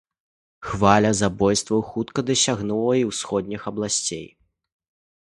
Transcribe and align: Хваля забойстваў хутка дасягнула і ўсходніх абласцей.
Хваля 0.69 1.11
забойстваў 1.19 1.85
хутка 1.91 2.19
дасягнула 2.33 2.93
і 3.03 3.07
ўсходніх 3.13 3.61
абласцей. 3.75 4.27